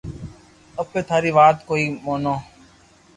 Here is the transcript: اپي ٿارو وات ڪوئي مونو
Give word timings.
اپي 0.81 0.99
ٿارو 1.07 1.31
وات 1.37 1.57
ڪوئي 1.67 1.85
مونو 2.03 2.35